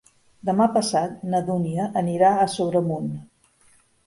Demà 0.49 0.65
passat 0.77 1.19
na 1.33 1.41
Dúnia 1.49 1.85
anirà 2.03 2.33
a 2.35 2.49
Sobremunt. 2.55 3.13